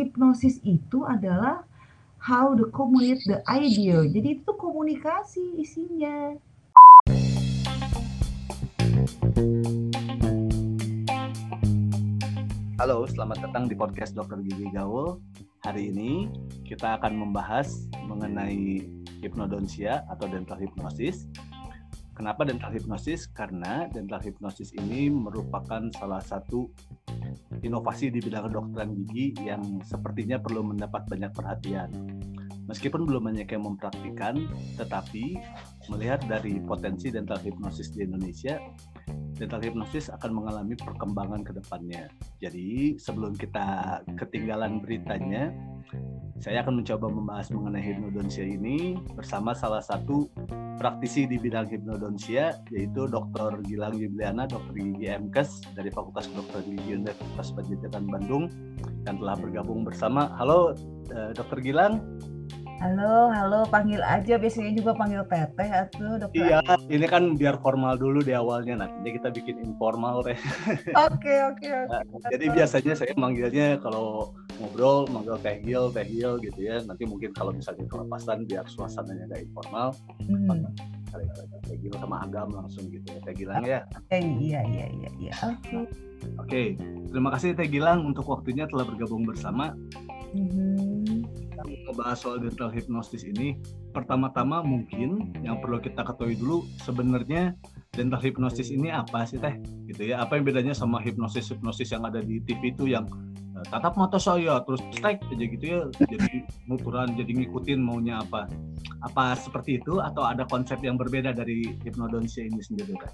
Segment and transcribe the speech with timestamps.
[0.00, 1.60] hipnosis itu adalah
[2.16, 4.00] how to communicate the idea.
[4.08, 6.40] Jadi itu komunikasi isinya.
[12.80, 15.20] Halo, selamat datang di podcast Dokter Gigi Gaul.
[15.68, 16.32] Hari ini
[16.64, 18.88] kita akan membahas mengenai
[19.20, 21.28] hipnodonsia atau dental hipnosis.
[22.16, 23.28] Kenapa dental hipnosis?
[23.36, 26.72] Karena dental hipnosis ini merupakan salah satu
[27.60, 31.90] inovasi di bidang kedokteran gigi yang sepertinya perlu mendapat banyak perhatian.
[32.70, 34.46] Meskipun belum banyak yang mempraktikkan,
[34.78, 35.34] tetapi
[35.90, 38.62] melihat dari potensi dental hipnosis di Indonesia,
[39.40, 42.12] dental hipnosis akan mengalami perkembangan ke depannya.
[42.44, 45.48] Jadi sebelum kita ketinggalan beritanya,
[46.44, 50.28] saya akan mencoba membahas mengenai hipnodonsia ini bersama salah satu
[50.76, 53.60] praktisi di bidang hipnodonsia yaitu Dr.
[53.64, 54.76] Gilang Yubliana, Dr.
[54.76, 58.48] Gigi MKes dari Fakultas Kedokteran Gigi Universitas Pendidikan Bandung
[59.08, 60.32] yang telah bergabung bersama.
[60.36, 60.76] Halo
[61.12, 61.60] eh, Dr.
[61.60, 62.19] Gilang.
[62.80, 64.40] Halo, halo, panggil aja.
[64.40, 66.48] Biasanya juga panggil teteh atau dokter.
[66.48, 68.88] Iya, ini kan biar formal dulu di awalnya.
[68.88, 70.32] Nanti kita bikin informal teh.
[71.12, 71.92] Oke, oke, oke.
[71.92, 72.00] Nah,
[72.32, 76.80] jadi biasanya saya manggilnya kalau ngobrol manggil teh Gil, teh Gil gitu ya.
[76.80, 79.92] Nanti mungkin kalau misalnya kelepasan biar suasananya nggak informal.
[80.24, 80.64] Hmm.
[81.68, 83.20] Teh Gil sama Agam langsung gitu ya.
[83.28, 83.84] Teh Gilang ya.
[84.08, 85.32] Eh, iya, iya, iya, iya.
[85.44, 85.84] Oke.
[86.40, 86.62] Oke,
[87.12, 89.76] terima kasih Teh Gilang untuk waktunya telah bergabung bersama.
[90.32, 90.89] Kita mau
[91.90, 93.58] ngebahas soal dental hypnosis ini.
[93.90, 97.58] Pertama-tama mungkin yang perlu kita ketahui dulu sebenarnya
[97.90, 99.58] dental hypnosis ini apa sih Teh?
[99.90, 100.22] Gitu ya.
[100.22, 103.04] Apa yang bedanya sama hipnosis-hipnosis yang ada di TV itu yang
[103.58, 108.46] eh, tatap mata saya terus strike aja gitu ya jadi muturan jadi ngikutin maunya apa
[109.02, 113.12] apa seperti itu atau ada konsep yang berbeda dari hipnodonsia ini sendiri Teh?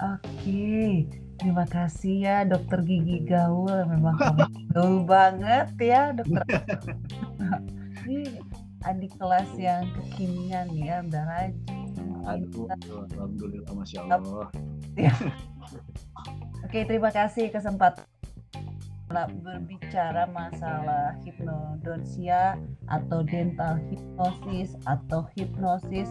[0.00, 1.04] Oke,
[1.36, 3.68] terima kasih ya Dokter Gigi Gaul.
[3.92, 6.42] Memang kamu gaul banget ya Dokter.
[8.02, 8.42] Ini
[8.82, 12.08] adik kelas yang kekinian ya, udah rajin.
[12.22, 12.66] Aduh,
[13.14, 14.48] alhamdulillah masya Allah.
[16.66, 18.06] Oke, terima kasih kesempatan
[19.44, 22.56] berbicara masalah hipnodonsia
[22.88, 26.08] atau dental hipnosis atau hipnosis.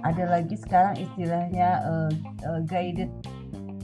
[0.00, 2.10] Ada lagi sekarang istilahnya uh,
[2.48, 3.12] uh, guided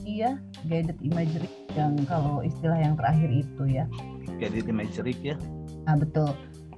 [0.07, 1.45] iya, guided imagery
[1.77, 3.85] yang kalau istilah yang terakhir itu ya.
[4.41, 5.37] Jadi imagery ya.
[5.85, 6.33] Nah, betul.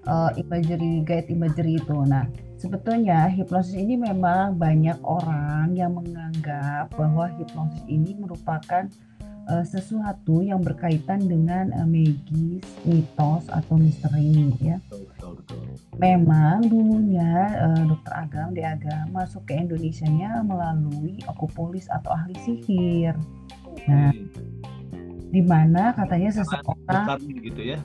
[0.10, 1.94] Uh, imagery guide imagery itu.
[2.10, 2.26] Nah,
[2.58, 8.90] sebetulnya hipnosis ini memang banyak orang yang menganggap bahwa hipnosis ini merupakan
[9.54, 14.82] uh, sesuatu yang berkaitan dengan uh, magis, mitos atau misteri ya.
[14.90, 15.62] Betul, betul, betul.
[16.02, 17.34] Memang dulunya
[17.70, 23.14] uh, dokter Agam di Agam masuk ke Indonesianya melalui okupulis atau ahli sihir.
[23.86, 24.10] Nah,
[25.30, 27.80] di mana katanya seseorang gitu ya.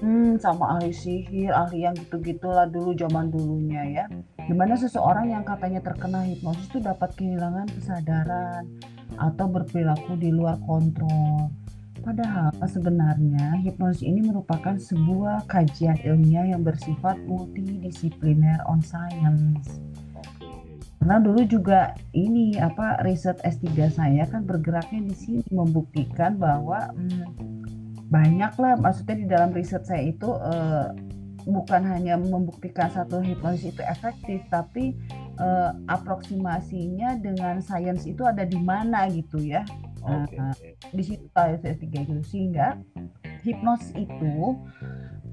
[0.00, 4.04] Hmm, sama ahli sihir, ahli yang gitu-gitulah dulu zaman dulunya ya.
[4.40, 8.64] Di mana seseorang yang katanya terkena hipnosis itu dapat kehilangan kesadaran
[9.20, 11.52] atau berperilaku di luar kontrol.
[12.00, 19.84] Padahal sebenarnya hipnosis ini merupakan sebuah kajian ilmiah yang bersifat multidisipliner on science.
[21.00, 27.79] Karena dulu juga ini apa riset S3 saya kan bergeraknya di sini membuktikan bahwa hmm,
[28.10, 30.86] banyak lah maksudnya di dalam riset saya itu eh,
[31.46, 34.98] bukan hanya membuktikan satu hipnosis itu efektif tapi
[35.38, 39.62] eh, aproksimasinya dengan sains itu ada di mana gitu ya
[40.00, 40.68] Nah, Oke, oke.
[40.96, 42.80] di situ S3 gitu sehingga
[43.44, 44.56] hipnosis itu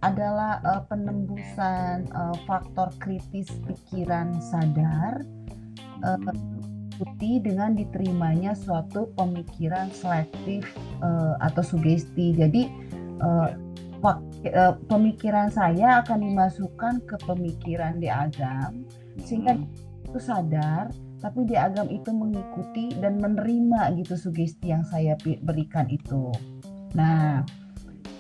[0.04, 5.24] adalah eh, penembusan eh, faktor kritis pikiran sadar
[6.04, 6.20] eh,
[6.98, 10.66] diikuti dengan diterimanya suatu pemikiran selektif
[11.06, 12.34] eh, atau sugesti.
[12.34, 12.66] Jadi
[14.02, 18.82] fak- eh, pemikiran saya akan dimasukkan ke pemikiran di agam
[19.22, 19.66] sehingga Hmm.
[20.06, 20.90] itu sadar,
[21.22, 26.30] tapi di agam itu mengikuti dan menerima gitu sugesti yang saya berikan itu.
[26.94, 27.42] Nah,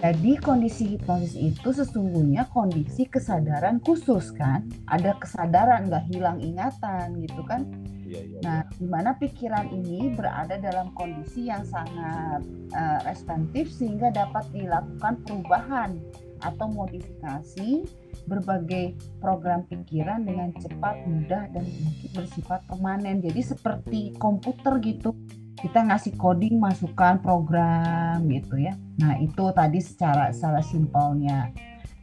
[0.01, 4.65] jadi kondisi hipnosis itu sesungguhnya kondisi kesadaran khusus kan?
[4.89, 7.65] Ada kesadaran nggak hilang ingatan gitu kan?
[8.07, 8.39] Iya, iya.
[8.39, 12.39] Nah, di mana pikiran ini berada dalam kondisi yang sangat
[12.71, 15.99] eh, responsif sehingga dapat dilakukan perubahan
[16.39, 17.83] atau modifikasi
[18.27, 23.19] berbagai program pikiran dengan cepat, mudah dan mungkin bersifat permanen.
[23.23, 25.11] Jadi seperti komputer gitu.
[25.57, 28.77] Kita ngasih coding, masukkan program gitu ya.
[29.01, 31.49] Nah, itu tadi secara secara simpelnya.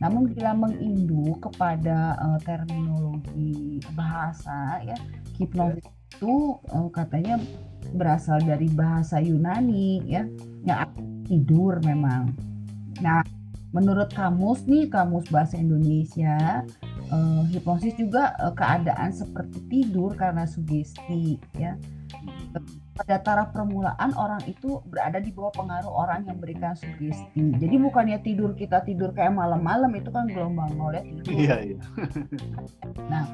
[0.02, 4.98] Namun bila mengindu kepada eh, terminologi bahasa ya,
[5.38, 6.36] hipnosis itu
[6.70, 7.36] eh, katanya
[7.94, 10.24] berasal dari bahasa Yunani ya
[10.64, 10.88] yang
[11.28, 12.32] tidur memang.
[13.02, 13.22] Nah
[13.74, 16.62] menurut kamus nih kamus bahasa Indonesia
[17.10, 21.74] uh, hipnosis juga uh, keadaan seperti tidur karena sugesti ya
[22.94, 27.58] pada taraf permulaan orang itu berada di bawah pengaruh orang yang berikan sugesti.
[27.58, 31.34] Jadi bukannya tidur kita tidur kayak malam-malam itu kan gelombang nol ya tidur.
[31.34, 31.78] Iya, iya.
[33.10, 33.26] nah,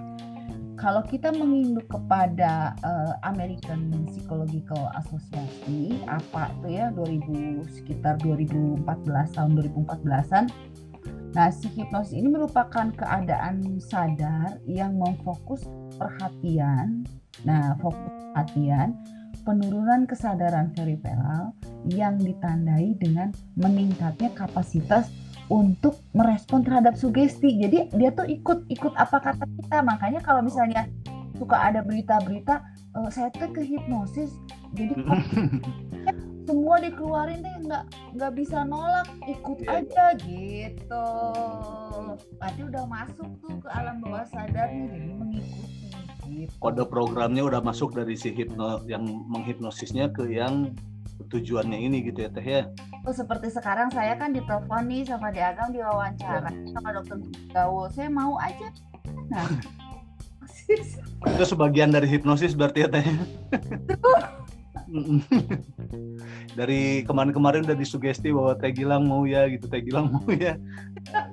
[0.80, 8.88] kalau kita menginduk kepada uh, American Psychological Association apa itu ya 2000 sekitar 2014
[9.36, 10.46] tahun 2014-an
[11.30, 15.62] Nah, si hipnosis ini merupakan keadaan sadar yang memfokus
[15.94, 17.06] perhatian.
[17.46, 18.98] Nah, fokus perhatian
[19.46, 21.54] penurunan kesadaran periferal
[21.88, 25.08] yang ditandai dengan meningkatnya kapasitas
[25.50, 27.58] untuk merespon terhadap sugesti.
[27.58, 29.82] Jadi dia tuh ikut ikut apa kata kita.
[29.82, 30.86] Makanya kalau misalnya
[31.36, 32.62] suka ada berita-berita
[32.94, 34.30] uh, saya tuh ke hipnosis,
[34.72, 34.94] jadi
[36.48, 37.84] semua dikeluarin deh nggak
[38.16, 39.82] nggak bisa nolak ikut yeah.
[39.82, 41.06] aja gitu.
[42.38, 45.80] Berarti udah masuk tuh ke alam bawah sadarnya jadi mengikuti
[46.30, 46.54] gitu.
[46.62, 50.70] kode programnya udah masuk dari si hipno yang menghipnosisnya ke yang
[51.28, 52.62] tujuannya ini gitu ya teh ya?
[53.04, 56.48] Oh seperti sekarang saya kan ditelepon nih sama di Agam diwawancara.
[56.48, 56.70] Ya.
[56.72, 57.18] sama dokter
[57.52, 58.68] Gawo saya mau aja.
[59.28, 59.46] Nah.
[61.34, 63.02] Itu sebagian dari hipnosis berarti ya teh
[66.58, 70.58] dari kemarin-kemarin udah disugesti bahwa Teh Gilang mau ya gitu Teh Gilang mau ya.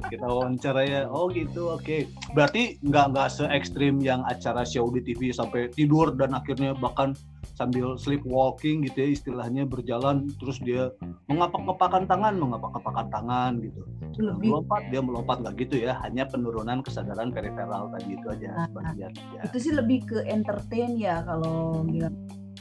[0.07, 1.01] Kita wawancara ya.
[1.09, 1.73] Oh gitu.
[1.73, 1.83] Oke.
[1.83, 2.01] Okay.
[2.37, 7.17] berarti nggak nggak se ekstrim yang acara show di TV sampai tidur dan akhirnya bahkan
[7.57, 10.93] sambil sleepwalking gitu ya istilahnya berjalan terus dia
[11.25, 13.81] mengapak-ngapakan tangan mengapak-ngapakan tangan gitu
[14.21, 14.53] Lebih.
[14.53, 19.11] melompat dia melompat nggak gitu ya hanya penurunan kesadaran periferal tadi itu aja nah, sebagian
[19.33, 19.41] ya.
[19.49, 22.13] itu sih lebih ke entertain ya kalau bilang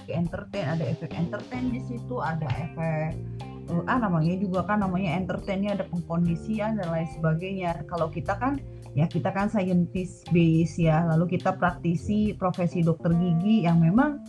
[0.08, 3.20] entertain ada efek entertain di situ ada efek
[3.68, 8.56] uh, ah namanya juga kan namanya entertainnya ada pengkondisian dan lain sebagainya kalau kita kan
[8.96, 14.22] ya kita kan scientist base ya lalu kita praktisi profesi dokter gigi yang memang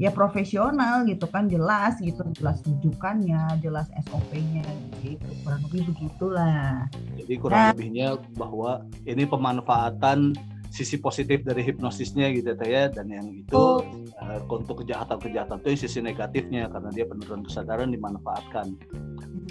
[0.00, 4.64] ya profesional gitu kan jelas gitu jelas rujukannya jelas SOP-nya
[5.04, 6.88] gitu kurang lebih begitulah.
[7.20, 10.32] Jadi kurang nah, lebihnya bahwa ini pemanfaatan
[10.72, 13.84] sisi positif dari hipnosisnya gitu ya dan yang itu oh.
[14.22, 18.72] uh, untuk kejahatan-kejahatan itu sisi negatifnya karena dia penurunan kesadaran dimanfaatkan.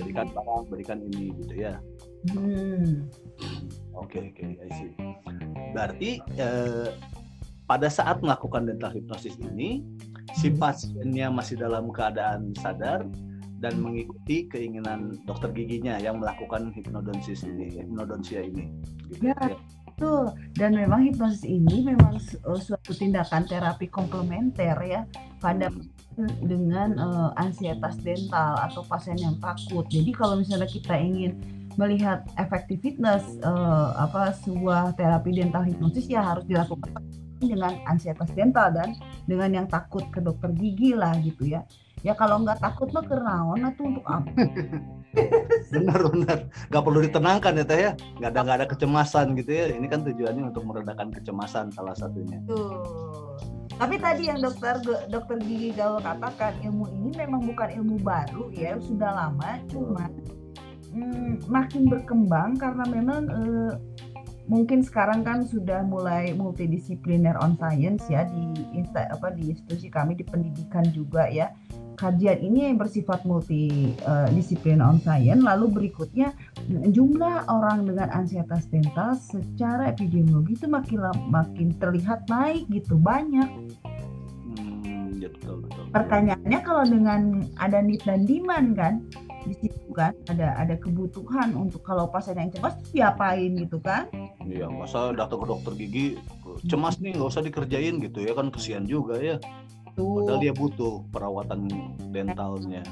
[0.02, 1.78] Berikan barang berikan ini gitu ya.
[2.34, 3.06] Hmm.
[3.96, 4.92] oke oke okay, I see.
[5.78, 6.10] Berarti
[6.42, 6.90] uh,
[7.70, 9.86] pada saat melakukan dental hipnosis ini
[10.36, 10.58] si hmm.
[10.60, 13.06] pasiennya masih dalam keadaan sadar
[13.60, 18.72] dan mengikuti keinginan dokter giginya yang melakukan hipnodonsis ini hipnodonsia ini
[19.12, 19.36] gitu, ya.
[19.36, 19.60] ya
[20.00, 20.32] Betul.
[20.56, 25.04] Dan memang hipnosis ini memang uh, suatu tindakan terapi komplementer ya
[25.44, 25.68] pada
[26.40, 29.84] dengan uh, ansietas dental atau pasien yang takut.
[29.92, 31.36] Jadi kalau misalnya kita ingin
[31.80, 36.92] melihat efektivitas uh, apa sebuah terapi dental hipnosis ya harus dilakukan
[37.40, 41.64] dengan ansietas dental dan dengan yang takut ke dokter gigi lah gitu ya.
[42.04, 44.28] Ya kalau nggak takut mah kernaon atau untuk apa?
[45.74, 46.38] benar benar.
[46.68, 47.92] Nggak perlu ditenangkan ya teh ya.
[48.20, 49.66] Nggak ada nggak ada kecemasan gitu ya.
[49.72, 52.44] Ini kan tujuannya untuk meredakan kecemasan salah satunya.
[52.48, 52.84] Tuh
[53.80, 54.76] tapi tadi yang dokter
[55.08, 60.12] dokter gigi gaul katakan ilmu ini memang bukan ilmu baru ya sudah lama cuma
[60.94, 63.74] hmm, makin berkembang karena memang eh,
[64.50, 70.18] mungkin sekarang kan sudah mulai multidisipliner on science ya di insta apa di institusi kami
[70.18, 71.54] di pendidikan juga ya
[72.02, 76.34] kajian ini yang bersifat multidisiplin on science lalu berikutnya
[76.90, 80.98] jumlah orang dengan ansietas dental secara epidemiologi itu makin
[81.30, 83.46] makin terlihat naik gitu banyak
[84.58, 85.84] hmm, ya betul, betul.
[85.94, 88.94] pertanyaannya kalau dengan ada need dan demand kan
[89.50, 94.06] di situ kan ada ada kebutuhan untuk kalau pasien yang cemas diapain gitu kan
[94.46, 96.08] iya masa datang ke dokter gigi
[96.70, 99.42] cemas nih nggak usah dikerjain gitu ya kan kesian juga ya
[100.00, 100.24] Betul.
[100.24, 101.60] Padahal dia butuh perawatan
[102.16, 102.84] dentalnya.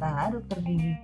[0.00, 0.96] Nah, dokter gigi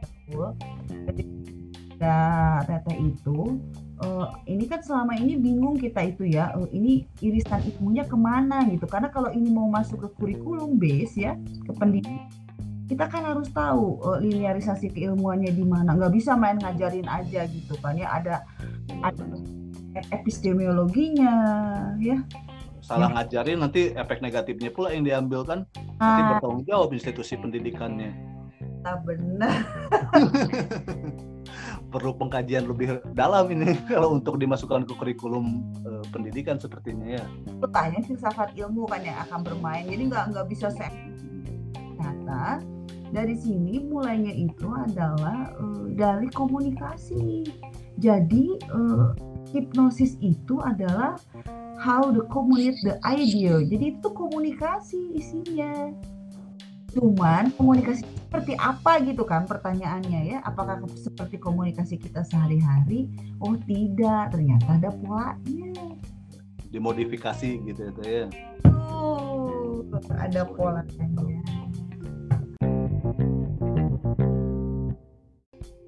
[1.04, 2.16] ketika
[2.64, 3.60] teteh itu
[4.00, 8.64] uh, ini kan selama ini bingung kita itu ya uh, ini irisan ilmunya ke mana
[8.72, 11.36] gitu karena kalau ini mau masuk ke kurikulum base ya
[11.68, 12.24] ke pendidikan
[12.92, 15.96] kita kan harus tahu uh, linearisasi keilmuannya di mana.
[15.96, 18.20] Nggak bisa main ngajarin aja gitu kan ya.
[18.20, 18.44] Ada
[19.00, 19.25] ada
[20.12, 21.32] epistemologinya
[21.96, 22.20] ya.
[22.84, 23.14] Salah ya.
[23.16, 25.64] ngajarin nanti efek negatifnya pula yang diambil kan.
[25.96, 26.28] Nanti ah.
[26.37, 28.12] bertanggung jawab institusi pendidikannya.
[28.84, 29.56] Tak benar.
[31.92, 37.25] Perlu pengkajian lebih dalam ini kalau untuk dimasukkan ke kurikulum uh, pendidikan sepertinya ya.
[37.96, 39.88] Sih filsafat ilmu kan yang akan bermain.
[39.88, 40.92] Jadi nggak nggak bisa saya
[42.02, 42.58] ternyata
[43.12, 47.45] dari sini mulainya itu adalah uh, dari komunikasi.
[48.00, 49.12] Jadi uh,
[49.52, 51.21] hipnosis itu adalah
[51.76, 53.61] how to communicate the idea.
[53.61, 55.92] Jadi itu komunikasi isinya.
[56.92, 60.38] Cuman komunikasi seperti apa gitu kan pertanyaannya ya?
[60.49, 63.12] Apakah seperti komunikasi kita sehari-hari?
[63.45, 65.73] Oh tidak, ternyata ada polanya.
[66.73, 68.28] Dimodifikasi gitu ya.
[68.73, 69.85] Oh,
[70.16, 71.31] ada polanya.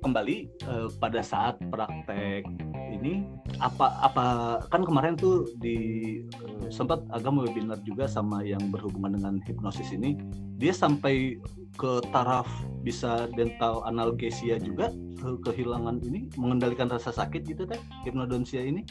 [0.05, 2.45] Kembali uh, pada saat praktek
[2.93, 3.25] ini
[3.59, 4.25] apa apa
[4.69, 10.21] kan kemarin tuh di uh, sempat agak webinar juga sama yang berhubungan dengan hipnosis ini.
[10.61, 11.41] Dia sampai
[11.75, 12.47] ke taraf
[12.85, 18.85] bisa dental analgesia juga ke kehilangan ini mengendalikan rasa sakit gitu teh hipnodonsia ini?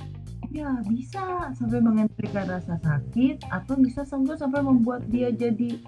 [0.51, 5.79] Ya bisa sampai mengendalikan rasa sakit atau bisa sampai sampai membuat dia jadi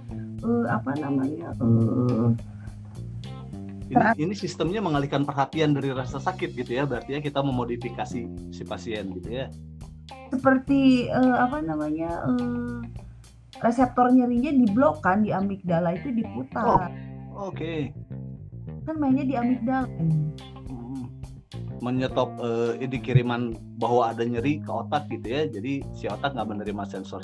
[0.42, 2.34] uh, apa namanya uh,
[3.96, 6.84] ini, ini sistemnya mengalihkan perhatian dari rasa sakit gitu ya.
[6.84, 8.22] Berarti ya kita memodifikasi
[8.52, 9.48] si pasien gitu ya.
[10.30, 12.84] Seperti uh, apa namanya uh,
[13.64, 16.92] reseptor nyerinya diblok kan di amigdala itu diputar.
[17.34, 17.56] Oh, oke.
[17.56, 17.80] Okay.
[18.86, 19.90] kan mainnya di amigdala.
[19.90, 20.32] Hmm.
[21.84, 25.46] menyetop uh, ini kiriman bahwa ada nyeri ke otak gitu ya.
[25.46, 27.22] Jadi si otak nggak menerima sensor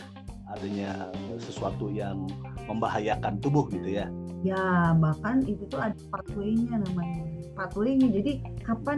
[0.51, 1.10] adanya
[1.40, 2.28] sesuatu yang
[2.68, 7.21] membahayakan tubuh gitu ya ya bahkan itu tuh ada pathway-nya namanya
[7.53, 8.31] pathway-nya jadi
[8.65, 8.98] kapan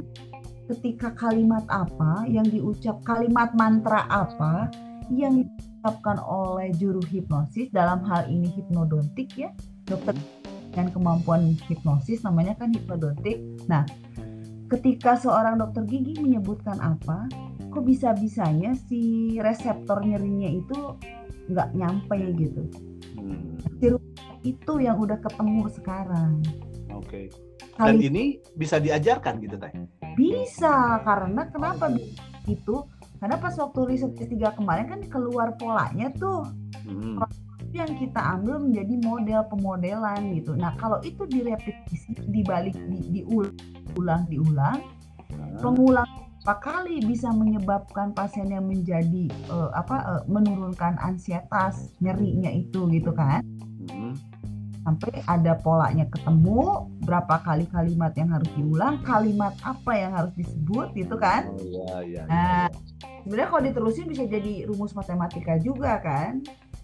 [0.71, 4.71] ketika kalimat apa yang diucap kalimat mantra apa
[5.12, 9.51] yang diucapkan oleh juru hipnosis dalam hal ini hipnodontik ya
[9.83, 10.15] dokter
[10.71, 13.43] dengan kemampuan hipnosis namanya kan hipnodontik.
[13.67, 13.83] Nah
[14.71, 17.27] ketika seorang dokter gigi menyebutkan apa
[17.69, 20.97] kok bisa-bisanya si reseptor nyerinya itu
[21.51, 22.63] nggak nyampe gitu?
[23.19, 23.59] Hmm
[24.43, 26.43] itu yang udah ketemu sekarang.
[26.91, 27.27] Oke.
[27.31, 27.53] Okay.
[27.73, 28.23] Dan Kali, ini
[28.53, 29.73] bisa diajarkan gitu teh?
[30.13, 31.89] Bisa karena kenapa
[32.45, 32.85] itu?
[33.17, 36.45] Karena pas waktu riset ketiga kemarin kan keluar polanya tuh.
[36.83, 37.23] Hmm.
[37.73, 40.53] yang kita ambil menjadi model pemodelan gitu.
[40.53, 44.77] Nah kalau itu direpetisi, dibalik, di, diulang, diulang,
[45.33, 45.57] hmm.
[45.57, 46.05] pengulang
[46.43, 53.09] berapa kali bisa menyebabkan pasien yang menjadi uh, apa uh, menurunkan ansietas nyerinya itu gitu
[53.09, 53.41] kan?
[53.89, 54.13] Hmm
[54.83, 60.91] sampai ada polanya ketemu berapa kali kalimat yang harus diulang kalimat apa yang harus disebut
[60.93, 61.49] gitu kan?
[61.55, 63.19] Oh, iya, iya, nah iya.
[63.23, 66.43] sebenarnya kalau diterusin bisa jadi rumus matematika juga kan?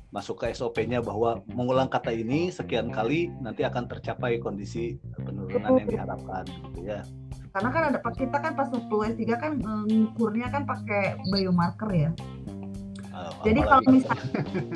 [0.09, 5.87] Masuk ke SOP-nya bahwa mengulang kata ini sekian kali nanti akan tercapai kondisi penurunan yang
[5.87, 7.05] diharapkan gitu ya.
[7.53, 12.11] Karena kan ada kita kan pas waktu S3 kan ngukurnya kan pakai biomarker ya.
[13.13, 14.31] Uh, jadi kalau misalnya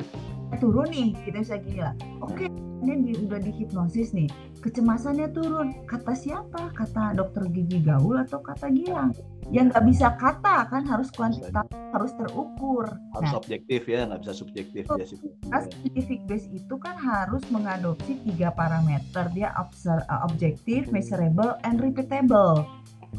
[0.62, 1.94] turun nih kita bisa gini lah.
[2.22, 2.48] Oke okay,
[2.84, 4.28] ini di, udah dihipnosis nih.
[4.60, 5.72] Kecemasannya turun.
[5.88, 6.72] Kata siapa?
[6.76, 9.16] Kata dokter gigi gaul atau kata Gilang?
[9.48, 12.84] Yang nggak bisa kata kan harus kuantitas harus terukur.
[13.16, 15.18] Harus nah, objektif ya nggak bisa subjektif ya sih.
[15.48, 19.28] Scientific base itu kan harus mengadopsi tiga parameter.
[19.32, 22.68] Dia observe, uh, objektif measurable and repeatable.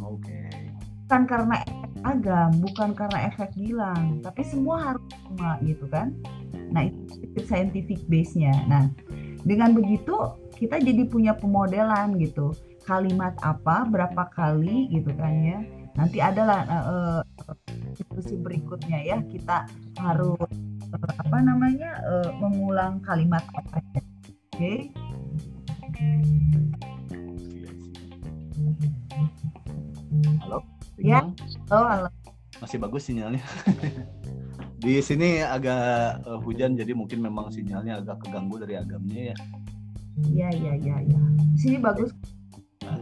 [0.02, 0.30] Oke.
[0.30, 0.46] Okay.
[1.06, 1.62] bukan karena
[2.02, 6.18] agam bukan karena efek Gilang tapi semua harus sama gitu kan?
[6.74, 8.54] Nah itu scientific base-nya.
[8.66, 8.90] Nah
[9.46, 12.52] dengan begitu kita jadi punya pemodelan gitu.
[12.86, 15.60] Kalimat apa berapa kali gitu kan ya.
[15.96, 17.22] Nanti adalah uh,
[17.96, 19.70] diskusi berikutnya ya kita
[20.02, 20.50] harus
[20.92, 24.02] uh, apa namanya uh, mengulang kalimat apa ya.
[24.02, 24.02] Oke.
[24.54, 24.78] Okay?
[30.42, 30.58] Halo?
[30.98, 31.22] Ya.
[31.70, 32.10] Halo, halo.
[32.62, 33.42] Masih bagus sinyalnya.
[34.86, 39.38] di sini agak uh, hujan jadi mungkin memang sinyalnya agak keganggu dari agamnya ya.
[40.30, 41.22] Iya iya iya ya.
[41.58, 42.14] Di sini bagus.
[42.86, 43.02] Nah,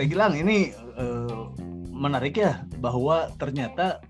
[0.00, 1.52] Teh Gilang ini uh,
[1.92, 4.00] menarik ya bahwa ternyata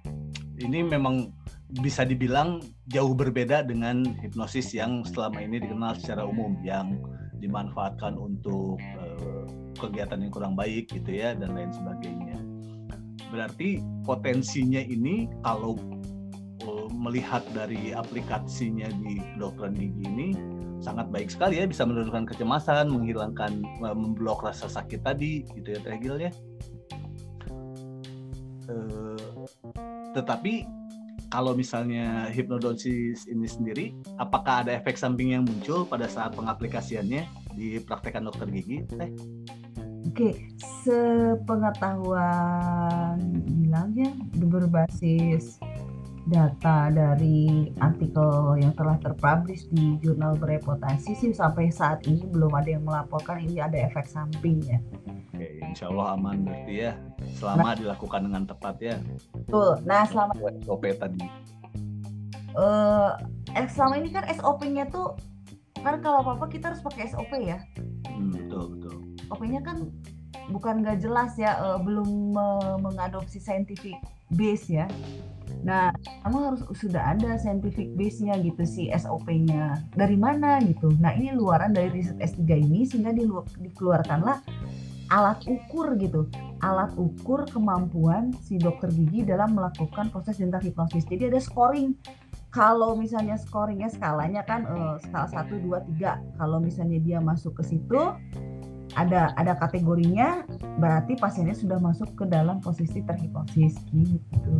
[0.63, 1.35] ini memang
[1.83, 6.95] bisa dibilang jauh berbeda dengan hipnosis yang selama ini dikenal secara umum yang
[7.43, 9.43] dimanfaatkan untuk uh,
[9.83, 12.39] kegiatan yang kurang baik gitu ya dan lain sebagainya.
[13.35, 15.75] Berarti potensinya ini kalau
[17.05, 20.29] melihat dari aplikasinya di kedokteran gigi ini
[20.81, 25.99] sangat baik sekali ya bisa menurunkan kecemasan, menghilangkan memblok rasa sakit tadi gitu ya Teh
[26.01, 26.33] Gil ya.
[28.65, 29.45] Uh,
[30.17, 30.65] tetapi
[31.29, 33.93] kalau misalnya hipnodonsis ini sendiri,
[34.23, 37.27] apakah ada efek samping yang muncul pada saat pengaplikasiannya
[37.59, 39.11] di praktekan dokter gigi, Teh?
[40.05, 40.47] Oke,
[40.87, 43.19] sepengetahuan
[43.51, 45.59] bilangnya berbasis
[46.25, 52.69] data dari artikel yang telah terpublish di jurnal bereputasi sih sampai saat ini belum ada
[52.71, 54.81] yang melaporkan ini ada efek samping ya.
[55.35, 56.93] Oke, insya Allah aman berarti ya.
[57.37, 58.97] Selama dilakukan dengan tepat ya.
[59.37, 59.85] Betul.
[59.85, 60.33] Nah, selama
[60.65, 61.25] SOP tadi.
[62.55, 63.11] eh
[63.53, 65.19] eh, selama ini kan SOP-nya tuh
[65.83, 67.61] kan kalau apa-apa kita harus pakai SOP ya.
[68.09, 68.95] Hmm, betul betul.
[69.29, 69.91] SOP-nya kan
[70.49, 73.99] bukan nggak jelas ya, eh, belum me- mengadopsi scientific
[74.33, 74.87] base ya.
[75.65, 75.91] Nah,
[76.23, 79.81] kamu harus sudah ada scientific base-nya gitu sih SOP-nya.
[79.97, 80.93] Dari mana gitu.
[81.01, 83.17] Nah, ini luaran dari riset S3 ini sehingga
[83.59, 84.45] dikeluarkanlah
[85.09, 86.29] alat ukur gitu.
[86.61, 91.09] Alat ukur kemampuan si dokter gigi dalam melakukan proses dental hipnosis.
[91.09, 91.97] Jadi ada scoring.
[92.55, 96.39] Kalau misalnya scoringnya skalanya kan eh, skala 1, 2, 3.
[96.39, 98.15] Kalau misalnya dia masuk ke situ
[98.95, 100.47] ada ada kategorinya
[100.79, 104.55] berarti pasiennya sudah masuk ke dalam posisi terhipnosis gitu.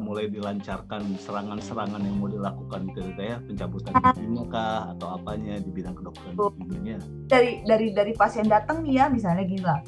[0.00, 5.92] Mulai dilancarkan serangan-serangan yang mau dilakukan gitu ya pencabutan giginya kah atau apanya di bidang
[5.92, 6.34] kedokteran
[6.64, 6.96] giginya
[7.28, 9.80] Dari dari dari pasien datang nih ya misalnya gini lah.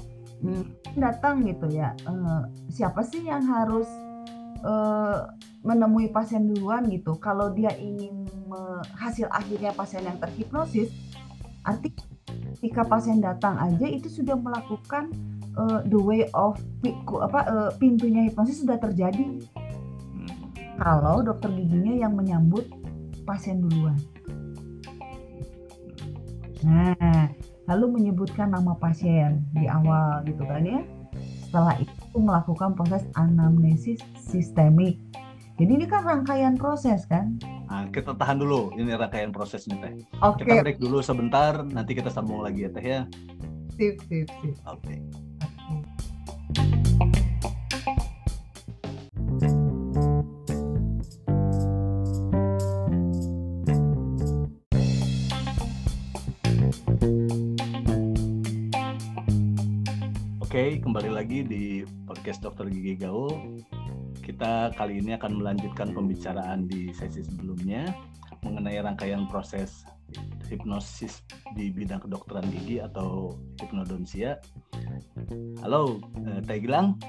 [0.44, 1.96] Hmm, datang gitu ya.
[2.04, 3.88] eh, siapa sih yang harus
[4.60, 5.18] eh,
[5.64, 7.16] menemui pasien duluan gitu?
[7.16, 10.92] Kalau dia ingin me- hasil akhirnya pasien yang terhipnosis,
[11.64, 11.96] arti
[12.60, 15.08] ketika pasien datang aja itu sudah melakukan
[15.56, 16.60] eh, the way of
[17.24, 19.40] apa eh, pintunya hipnosis sudah terjadi.
[20.78, 22.66] Kalau dokter giginya yang menyambut
[23.24, 23.96] pasien duluan.
[26.64, 27.28] Nah,
[27.68, 30.80] lalu menyebutkan nama pasien di awal gitu kan ya.
[31.46, 34.98] Setelah itu melakukan proses anamnesis sistemik.
[35.54, 37.38] Jadi ini kan rangkaian proses kan?
[37.70, 42.12] Nah, kita tahan dulu ini rangkaian prosesnya teh Oke, kita break dulu sebentar nanti kita
[42.12, 43.00] sambung lagi ya teh ya
[43.74, 44.54] sip, sip, sip.
[44.62, 44.94] oke Oke.
[60.54, 63.58] Oke, kembali lagi di podcast Dokter Gigi Gaul.
[64.22, 67.90] Kita kali ini akan melanjutkan pembicaraan di sesi sebelumnya
[68.46, 69.82] mengenai rangkaian proses
[70.46, 71.26] hipnosis
[71.58, 74.38] di bidang kedokteran gigi atau hipnodonsia.
[75.58, 77.02] Halo, eh, Teh Gilang.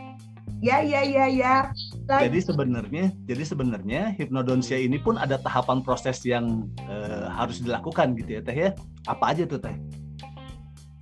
[0.66, 1.70] Ya, ya, ya, ya.
[2.10, 2.26] Lagi.
[2.26, 8.30] Jadi sebenarnya, jadi sebenarnya hipnodonsia ini pun ada tahapan proses yang eh, harus dilakukan gitu
[8.32, 8.74] ya, Teh ya.
[9.06, 9.78] Apa aja tuh, Teh?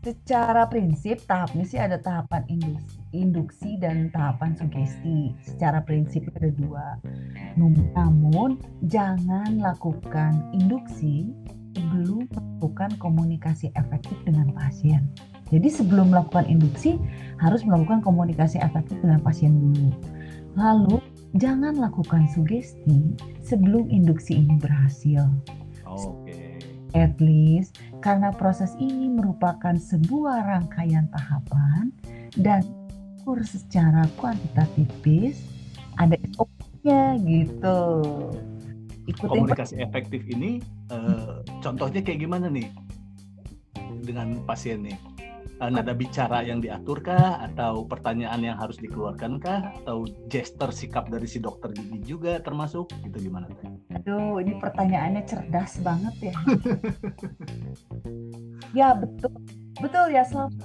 [0.04, 5.32] Secara prinsip tahapnya sih ada tahapan induksi, induksi dan tahapan sugesti.
[5.48, 7.00] Secara prinsip ada dua.
[7.56, 11.32] Namun jangan lakukan induksi
[11.72, 15.08] sebelum melakukan komunikasi efektif dengan pasien.
[15.48, 17.00] Jadi sebelum melakukan induksi
[17.39, 19.88] harus melakukan komunikasi efektif dengan pasien dulu.
[20.60, 21.00] Lalu
[21.39, 25.32] jangan lakukan sugesti sebelum induksi ini berhasil
[25.88, 26.53] Oke.
[26.94, 31.90] At least karena proses ini merupakan sebuah rangkaian tahapan
[32.38, 32.66] dan
[33.24, 35.38] ukur secara kuantitatif
[36.02, 37.82] ada SOP-nya gitu.
[39.04, 42.68] Ikutin Komunikasi efektif ini eh, contohnya kayak gimana nih
[44.04, 44.96] dengan pasien nih?
[45.62, 51.38] Eh, nada bicara yang diaturkah atau pertanyaan yang harus dikeluarkankah atau gesture sikap dari si
[51.38, 53.70] dokter gigi juga termasuk gitu gimana Teh?
[54.02, 56.36] Aduh, ini pertanyaannya cerdas banget ya.
[58.80, 59.32] ya betul,
[59.78, 60.26] betul ya.
[60.26, 60.58] Selama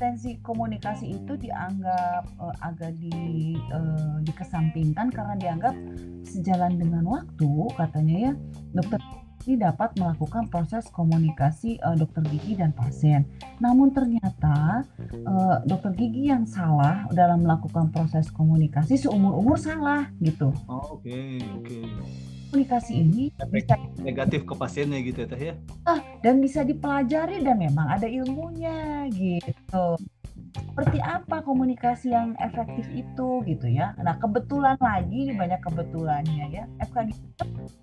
[0.00, 3.12] tensi komunikasi itu dianggap eh, agak di
[3.54, 5.76] eh, dikesampingkan karena dianggap
[6.24, 8.32] sejalan dengan waktu, katanya ya
[8.72, 8.98] dokter
[9.48, 13.26] ini dapat melakukan proses komunikasi eh, dokter gigi dan pasien.
[13.58, 20.50] Namun ternyata eh, dokter gigi yang salah dalam melakukan proses komunikasi seumur umur salah gitu.
[20.66, 21.80] Oh, Oke oke.
[22.52, 25.54] Komunikasi ini bisa Negatif ke pasiennya gitu ya Teh ya?
[26.20, 29.96] dan bisa dipelajari dan memang ada ilmunya gitu.
[30.52, 33.96] Seperti apa komunikasi yang efektif itu gitu ya.
[34.04, 36.64] Nah kebetulan lagi banyak kebetulannya ya.
[36.92, 37.16] FKG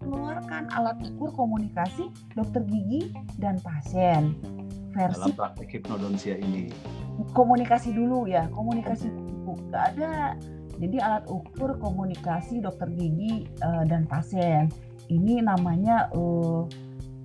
[0.05, 3.09] mengeluarkan alat ukur komunikasi dokter gigi
[3.41, 4.37] dan pasien
[4.93, 6.69] versi dalam praktek hipnodonsia ini.
[7.35, 10.37] komunikasi dulu ya komunikasi dulu nggak ada
[10.79, 14.71] jadi alat ukur komunikasi dokter gigi eh, dan pasien.
[15.11, 16.63] Ini namanya eh,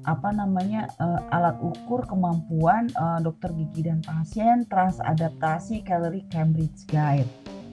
[0.05, 7.31] apa namanya eh, alat ukur kemampuan eh, dokter gigi dan pasien transadaptasi Calorie Cambridge Guide.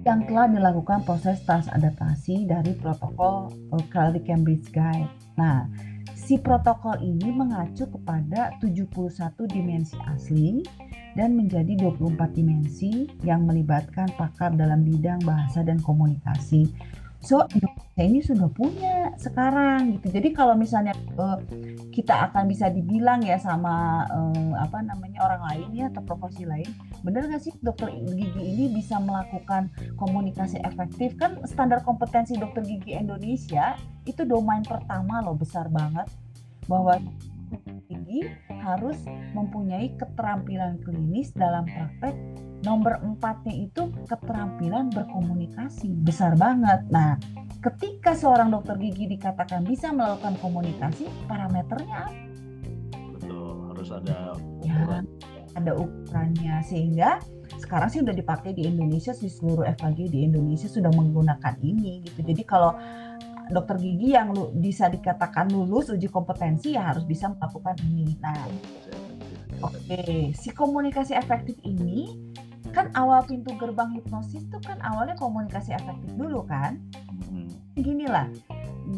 [0.07, 3.51] yang telah dilakukan proses transadaptasi dari protokol
[3.91, 5.11] Quality Cambridge Guide.
[5.35, 5.67] Nah,
[6.15, 8.87] si protokol ini mengacu kepada 71
[9.51, 10.63] dimensi asli
[11.19, 16.71] dan menjadi 24 dimensi yang melibatkan pakar dalam bidang bahasa dan komunikasi.
[17.27, 20.15] So Indonesia ini sudah punya sekarang gitu.
[20.15, 21.43] Jadi kalau misalnya uh,
[21.91, 26.71] kita akan bisa dibilang ya sama uh, apa namanya orang lain ya atau profesi lain,
[27.03, 31.19] benar nggak sih dokter gigi ini bisa melakukan komunikasi efektif?
[31.19, 33.75] Kan standar kompetensi dokter gigi Indonesia
[34.07, 36.07] itu domain pertama loh besar banget
[36.71, 37.03] bahwa
[37.91, 38.31] gigi
[38.63, 39.03] harus
[39.35, 42.15] mempunyai keterampilan klinis dalam praktek
[42.67, 46.83] nomor empatnya itu keterampilan berkomunikasi besar banget.
[46.91, 47.15] Nah,
[47.63, 52.11] ketika seorang dokter gigi dikatakan bisa melakukan komunikasi, parameternya
[53.15, 54.35] Betul, harus ada
[54.67, 55.05] ya, ukuran.
[55.55, 57.23] ada ukurannya sehingga
[57.63, 62.27] sekarang sih udah dipakai di Indonesia sih seluruh FKG di Indonesia sudah menggunakan ini gitu.
[62.27, 62.75] Jadi kalau
[63.51, 68.19] dokter gigi yang lu, bisa dikatakan lulus uji kompetensi ya harus bisa melakukan ini.
[68.19, 68.47] Nah,
[69.63, 70.35] oke, okay.
[70.35, 72.11] si komunikasi efektif ini
[72.77, 76.77] kan awal pintu gerbang hipnosis tuh kan awalnya komunikasi efektif dulu kan?
[77.33, 77.49] Hmm.
[77.77, 78.29] gini lah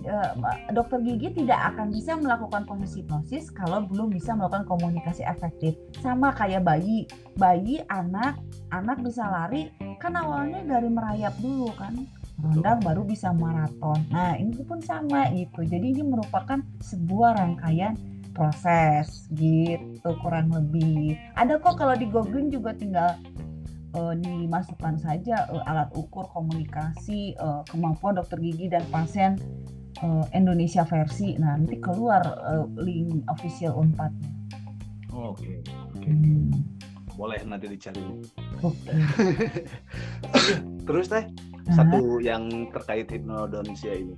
[0.02, 0.30] eh,
[0.74, 5.78] dokter gigi tidak akan bisa melakukan proses hipnosis kalau belum bisa melakukan komunikasi efektif.
[6.02, 7.06] Sama kayak bayi.
[7.38, 8.42] Bayi anak
[8.74, 9.70] anak bisa lari
[10.02, 11.94] kan awalnya dari merayap dulu kan.
[12.38, 13.98] Rendang baru bisa maraton.
[14.10, 15.62] Nah ini pun sama gitu.
[15.66, 17.98] Jadi ini merupakan sebuah rangkaian
[18.38, 21.18] proses gitu kurang lebih.
[21.34, 23.18] Ada kok kalau di googling juga tinggal
[23.98, 29.34] uh, dimasukkan saja uh, alat ukur komunikasi uh, kemampuan dokter gigi dan pasien
[30.06, 31.34] uh, Indonesia versi.
[31.36, 34.30] Nah, nanti keluar uh, link official Unpad-nya.
[35.10, 35.42] Oh, Oke.
[35.42, 35.56] Okay.
[35.98, 36.12] Okay.
[36.14, 36.54] Hmm.
[37.18, 37.98] Boleh nanti dicari.
[38.62, 38.94] Okay.
[40.86, 41.26] Terus teh,
[41.74, 44.14] satu yang terkait hipnodonsia ini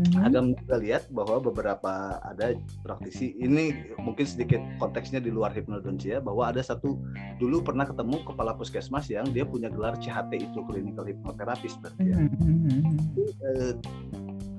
[0.00, 6.24] hmm Agam juga lihat bahwa beberapa ada praktisi ini mungkin sedikit konteksnya di luar hipnodontia
[6.24, 6.96] bahwa ada satu
[7.36, 12.16] dulu pernah ketemu kepala puskesmas yang dia punya gelar CHT itu clinical hypnotherapist berarti ya.
[12.16, 12.80] Mm-hmm.
[13.20, 13.50] E,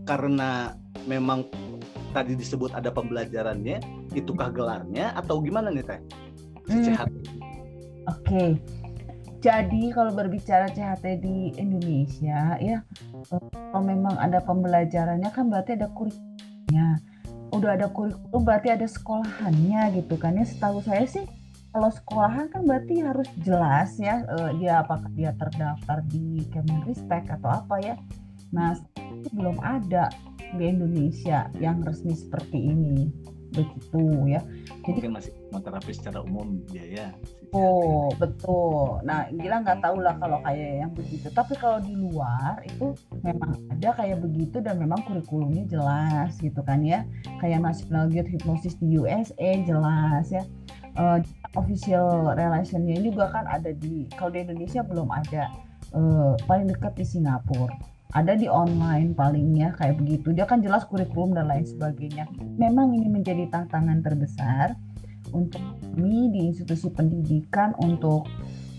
[0.05, 0.77] karena
[1.09, 1.49] memang
[2.11, 3.81] tadi disebut ada pembelajarannya,
[4.13, 5.99] itukah gelarnya atau gimana nih teh?
[6.69, 6.85] Si mm.
[6.85, 7.13] CHT.
[8.09, 8.17] Oke.
[8.25, 8.80] Okay
[9.41, 12.85] jadi kalau berbicara CHT di Indonesia ya
[13.73, 17.01] kalau memang ada pembelajarannya kan berarti ada kurikulumnya.
[17.49, 20.45] Udah ada kurikulum berarti ada sekolahannya gitu kan ya.
[20.45, 21.25] Setahu saya sih
[21.73, 27.49] kalau sekolahan kan berarti harus jelas ya eh, dia apakah dia terdaftar di Kemenristek atau
[27.65, 27.95] apa ya.
[28.53, 30.13] Nah, itu belum ada
[30.53, 33.09] di Indonesia yang resmi seperti ini
[33.57, 34.45] begitu ya.
[34.85, 37.11] Jadi Mungkin masih terapi secara umum biaya
[37.51, 39.03] Oh betul.
[39.03, 41.27] Nah Gila nggak tahu lah kalau kayak yang begitu.
[41.35, 46.79] Tapi kalau di luar itu memang ada kayak begitu dan memang kurikulumnya jelas gitu kan
[46.79, 47.03] ya.
[47.43, 50.47] Kayak National Guild Hypnosis di USA jelas ya.
[50.95, 51.19] Uh,
[51.59, 55.51] official relationnya juga kan ada di kalau di Indonesia belum ada.
[55.91, 57.75] Uh, paling dekat di Singapura
[58.15, 62.27] ada di online palingnya kayak begitu dia kan jelas kurikulum dan lain sebagainya
[62.59, 64.75] memang ini menjadi tantangan terbesar
[65.31, 68.27] untuk kami di institusi pendidikan untuk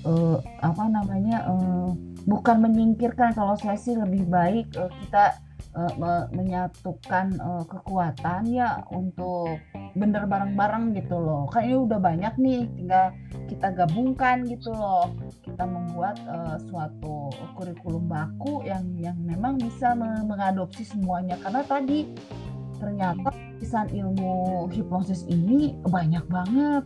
[0.07, 1.91] uh, apa namanya uh,
[2.25, 5.37] bukan menyingkirkan kalau saya sih lebih baik uh, kita
[5.77, 9.59] uh, me menyatukan uh, kekuatan ya untuk
[9.93, 11.45] bener bareng-bareng gitu loh.
[11.53, 13.13] Kan ini udah banyak nih tinggal
[13.49, 15.13] kita gabungkan gitu loh.
[15.45, 21.37] Kita membuat uh, suatu kurikulum baku yang yang memang bisa mengadopsi semuanya.
[21.41, 22.09] Karena tadi
[22.81, 26.83] ternyata lisan ilmu hipnosis ini banyak banget.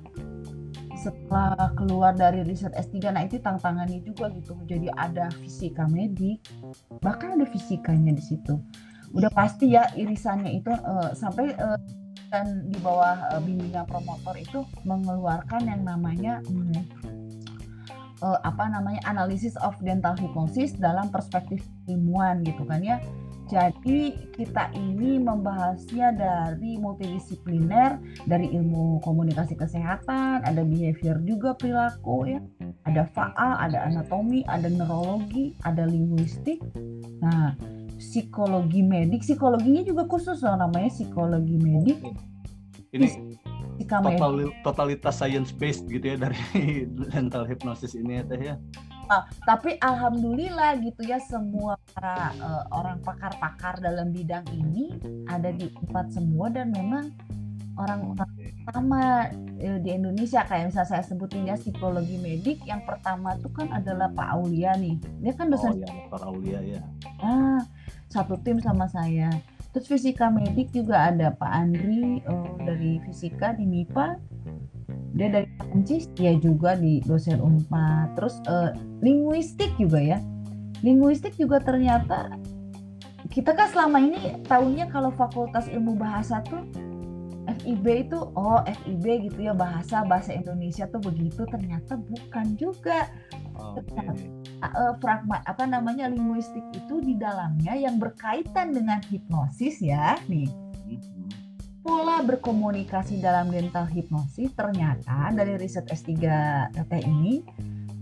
[1.00, 4.52] Setelah keluar dari riset S3 nah itu tantangannya juga gitu.
[4.68, 6.44] Jadi ada fisika medik
[7.00, 8.60] bahkan ada fisikanya di situ.
[9.16, 11.80] Udah pasti ya irisannya itu uh, sampai uh,
[12.28, 16.84] dan di bawah uh, bimbingan promotor itu mengeluarkan yang namanya hmm,
[18.20, 22.98] uh, apa namanya analisis of dental hypnosis dalam perspektif ilmuwan gitu kan ya
[23.46, 32.42] jadi kita ini membahasnya dari multidisipliner, dari ilmu komunikasi kesehatan, ada behavior juga perilaku ya,
[32.90, 36.58] ada faal, ada anatomi, ada neurologi, ada linguistik.
[37.22, 37.54] Nah,
[38.02, 42.02] psikologi medik, psikologinya juga khusus loh namanya psikologi medik.
[42.90, 43.36] Ini
[43.86, 46.42] total, totalitas science based gitu ya dari
[47.14, 48.54] dental hypnosis ini ya teh ya.
[49.06, 54.98] Nah, tapi alhamdulillah gitu ya semua para uh, orang pakar-pakar dalam bidang ini
[55.30, 57.14] ada di empat semua dan memang
[57.76, 58.30] orang-orang
[58.64, 60.42] pertama eh, di Indonesia.
[60.42, 64.96] Kayak misalnya saya sebutin ya psikologi medik yang pertama tuh kan adalah Pak Aulia nih.
[65.22, 66.82] Dia kan Oh dosen ya, Pak Aulia ya.
[67.22, 67.62] ah
[68.10, 69.30] satu tim sama saya.
[69.70, 74.35] Terus fisika medik juga ada Pak Andri eh, dari fisika di MIPA
[75.16, 78.14] dia dari Prancis dia juga di dosen Unpad.
[78.20, 78.70] Terus eh,
[79.02, 80.18] linguistik juga ya.
[80.84, 82.36] Linguistik juga ternyata
[83.32, 86.62] kita kan selama ini tahunya kalau fakultas ilmu bahasa tuh
[87.46, 91.42] FIB itu oh FIB gitu ya bahasa bahasa Indonesia tuh begitu.
[91.48, 93.10] Ternyata bukan juga.
[93.56, 93.88] Oke.
[94.60, 100.48] uh, fragma apa namanya linguistik itu di dalamnya yang berkaitan dengan hipnosis ya nih.
[100.84, 101.35] Mhm.
[101.86, 106.18] Pola berkomunikasi dalam dental hipnosis ternyata dari riset S3
[106.74, 107.46] teteh ini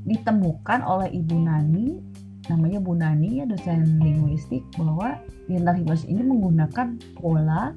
[0.09, 2.01] ditemukan oleh Ibu Nani
[2.49, 5.21] namanya Bu Nani ya dosen linguistik bahwa
[5.53, 7.77] dental hipnosis ini menggunakan pola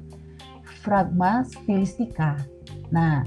[0.80, 2.40] fragma stilistika.
[2.88, 3.24] Nah,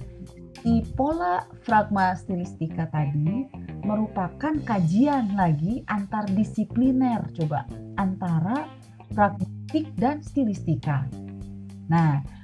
[0.62, 3.46] di pola fragma stilistika tadi
[3.86, 7.65] merupakan kajian lagi antar disipliner coba
[7.98, 8.70] antara
[9.13, 11.06] pragmatik dan stilistika.
[11.89, 12.40] Nah,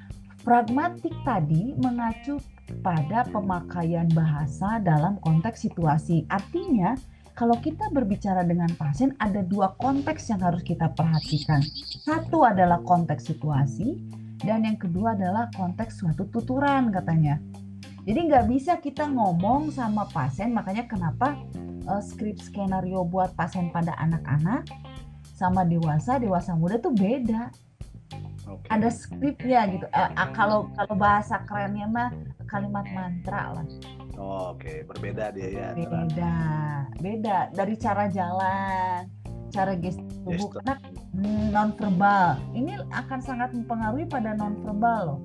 [0.47, 2.39] pragmatik tadi mengacu
[2.79, 6.23] pada pemakaian bahasa dalam konteks situasi.
[6.31, 6.95] Artinya,
[7.36, 11.60] kalau kita berbicara dengan pasien ada dua konteks yang harus kita perhatikan.
[11.99, 13.99] Satu adalah konteks situasi
[14.39, 17.43] dan yang kedua adalah konteks suatu tuturan katanya.
[18.07, 21.36] Jadi nggak bisa kita ngomong sama pasien, makanya kenapa
[21.91, 24.63] uh, skrip skenario buat pasien pada anak-anak
[25.36, 27.51] sama dewasa, dewasa muda tuh beda.
[28.47, 28.67] Oke.
[28.71, 29.86] Ada skripnya gitu.
[29.91, 32.10] Ah, kalau kalau bahasa kerennya mah
[32.47, 33.65] kalimat mantra lah.
[34.17, 35.67] Oh, Oke, berbeda dia ya.
[35.77, 36.36] antara Beda,
[36.97, 39.05] beda dari cara jalan,
[39.53, 40.75] cara gestur tubuh karena
[41.53, 42.41] non verbal.
[42.55, 45.19] Ini akan sangat mempengaruhi pada non verbal loh.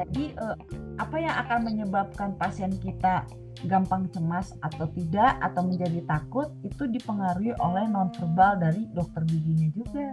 [0.00, 0.56] Jadi eh,
[0.96, 3.28] apa yang akan menyebabkan pasien kita
[3.68, 10.08] gampang cemas atau tidak atau menjadi takut itu dipengaruhi oleh nonverbal dari dokter giginya juga.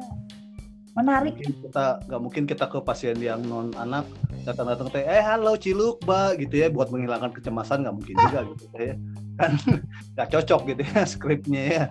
[0.98, 1.38] Menarik.
[1.38, 4.10] Mungkin kita nggak mungkin kita ke pasien yang non anak
[4.44, 8.66] datang-datang teh eh halo ciluk ba gitu ya buat menghilangkan kecemasan nggak mungkin juga gitu
[8.78, 8.96] ya.
[9.38, 9.52] Kan
[10.18, 11.86] nggak cocok gitu ya skripnya ya.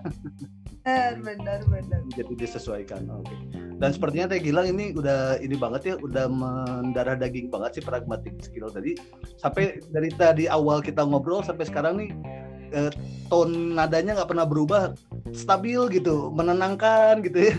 [1.20, 2.00] Benar benar.
[2.16, 3.34] jadi disesuaikan oke.
[3.78, 8.40] Dan sepertinya teh Gilang ini udah ini banget ya udah mendarah daging banget sih pragmatic
[8.40, 8.96] skill tadi.
[9.36, 12.10] Sampai dari tadi awal kita ngobrol sampai sekarang nih
[12.72, 12.92] eh,
[13.28, 14.82] tone nadanya nggak pernah berubah
[15.36, 17.54] stabil gitu menenangkan gitu ya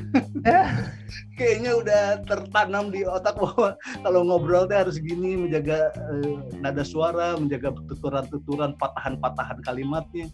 [1.38, 7.38] kayaknya udah tertanam di otak bahwa kalau ngobrol teh harus gini menjaga eh, nada suara
[7.38, 10.28] menjaga tuturan-tuturan patahan-patahan kalimatnya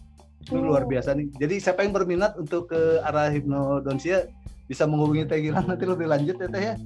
[0.46, 4.30] itu luar biasa nih jadi siapa yang berminat untuk ke arah hipnodonsia
[4.66, 6.76] bisa menghubungi Teh Gilang nanti lebih lanjut ya Teh ya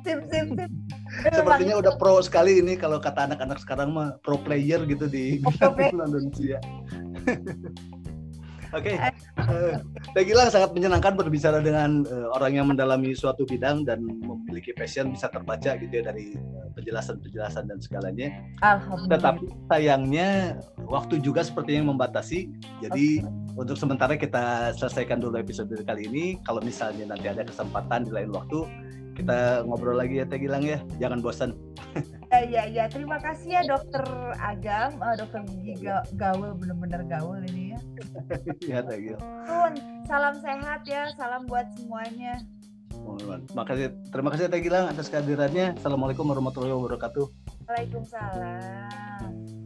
[0.00, 0.70] Sip sip sip.
[1.28, 5.92] sepertinya udah pro sekali ini kalau kata anak-anak sekarang mah pro player gitu di player.
[6.08, 6.56] Indonesia.
[8.70, 9.74] Oke, eh,
[10.14, 15.10] Teh Gilang sangat menyenangkan berbicara dengan eh, orang yang mendalami suatu bidang dan memiliki passion
[15.10, 18.30] bisa terbaca gitu ya dari eh, penjelasan-penjelasan dan segalanya.
[18.62, 19.10] Alhamdulillah.
[19.18, 20.28] Tetapi sayangnya
[20.86, 22.54] waktu juga sepertinya membatasi.
[22.78, 23.26] Jadi
[23.58, 26.38] untuk sementara kita selesaikan dulu episode kali ini.
[26.46, 28.70] Kalau misalnya nanti ada kesempatan di lain waktu,
[29.16, 30.78] kita ngobrol lagi ya Teh Gilang ya.
[31.02, 31.50] Jangan bosan.
[32.30, 32.84] Ya, ya, ya.
[32.86, 34.06] Terima kasih ya dokter
[34.38, 37.80] Agam, eh, dokter gigi ga- gaul, bener-bener gaul ini ya.
[38.70, 39.22] ya Teh Gilang.
[39.44, 39.72] Tun,
[40.06, 42.38] salam sehat ya, salam buat semuanya.
[43.56, 45.74] Makasih, terima kasih Teh Gilang atas kehadirannya.
[45.80, 47.26] Assalamualaikum warahmatullahi wabarakatuh.
[47.66, 49.59] Waalaikumsalam.